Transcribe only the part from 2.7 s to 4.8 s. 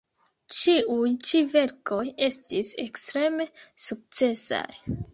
ekstreme sukcesaj.